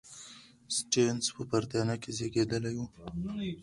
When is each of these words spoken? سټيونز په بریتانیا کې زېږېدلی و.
سټيونز 0.75 1.25
په 1.35 1.41
بریتانیا 1.49 1.95
کې 2.01 2.09
زېږېدلی 2.17 2.73
و. 2.77 2.81